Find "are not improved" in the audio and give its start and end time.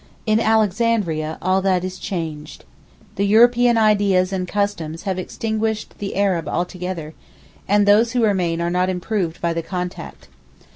8.61-9.39